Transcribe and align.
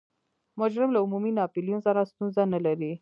مجرم 0.59 0.89
له 0.93 0.99
عمومي 1.05 1.31
ناپلیون 1.39 1.79
سره 1.87 2.09
ستونزه 2.11 2.41
نلري. 2.53 2.91